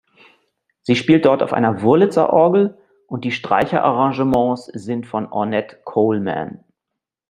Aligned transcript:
Sie 0.81 0.95
spielt 0.95 1.25
dort 1.25 1.43
auf 1.43 1.51
der 1.51 1.81
Wurlitzer-Orgel 1.83 2.75
und 3.05 3.23
die 3.23 3.29
Streicher-Arrangements 3.31 4.65
sind 4.65 5.05
von 5.05 5.31
Ornette 5.31 5.77
Coleman. 5.83 6.63